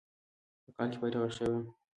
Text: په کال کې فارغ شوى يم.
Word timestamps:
په 0.63 0.69
کال 0.75 0.87
کې 0.91 0.97
فارغ 1.01 1.21
شوى 1.37 1.49
يم. 1.53 1.63